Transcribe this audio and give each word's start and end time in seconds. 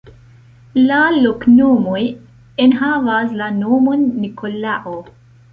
La 0.91 1.01
loknomoj 1.17 2.01
enhavas 2.65 3.39
la 3.43 3.53
nomon 3.61 4.11
Nikolao. 4.25 4.99